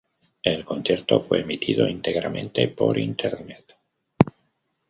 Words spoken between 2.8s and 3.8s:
internet.